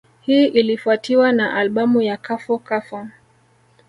[0.21, 3.07] Hii ilifuatiwa na albamu ya Kafou Kafou